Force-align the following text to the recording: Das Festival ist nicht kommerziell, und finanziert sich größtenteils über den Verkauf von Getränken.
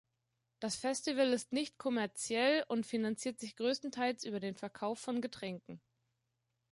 Das 0.59 0.77
Festival 0.77 1.31
ist 1.31 1.51
nicht 1.53 1.77
kommerziell, 1.77 2.65
und 2.67 2.87
finanziert 2.87 3.39
sich 3.39 3.55
größtenteils 3.55 4.23
über 4.23 4.39
den 4.39 4.55
Verkauf 4.55 4.97
von 4.97 5.21
Getränken. 5.21 5.79